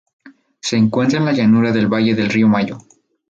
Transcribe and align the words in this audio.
Se 0.61 0.77
encuentra 0.77 1.19
en 1.19 1.25
la 1.25 1.31
llanura 1.31 1.71
del 1.71 1.85
valle 1.87 2.15
del 2.15 2.29
río 2.31 2.47
Mayo. 2.47 2.79